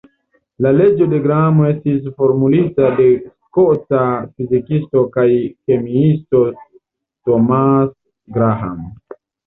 [0.65, 3.05] La leĝo de Graham estis formulita de
[3.35, 4.01] skota
[4.33, 7.99] fizikisto kaj kemiisto Thomas
[8.37, 8.87] Graham.